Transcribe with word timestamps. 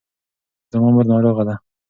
زما 0.71 0.87
مور 0.95 1.05
ناروغه 1.11 1.43
ده. 1.47 1.55